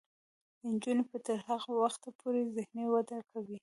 [0.71, 3.57] نجونې به تر هغه وخته پورې ذهني وده کوي.